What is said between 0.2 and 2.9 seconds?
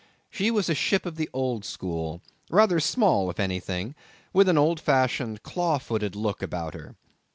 She was a ship of the old school, rather